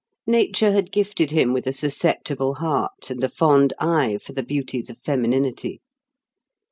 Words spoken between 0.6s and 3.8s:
had gifted him with a susceptible heart and a fond